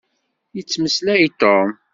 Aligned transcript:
Yettmeslay 0.55 1.23
Tom. 1.39 1.67